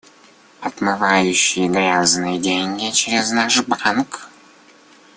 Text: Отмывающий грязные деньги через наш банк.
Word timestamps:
Отмывающий 0.61 1.67
грязные 1.67 2.39
деньги 2.39 2.89
через 2.89 3.29
наш 3.29 3.61
банк. 3.67 4.31